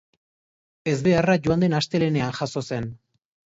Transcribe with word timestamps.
Ezbeharra 0.93 1.35
joan 1.49 1.63
den 1.65 1.77
astelehenean 1.83 2.35
jazo 2.41 2.67
zen. 2.73 2.91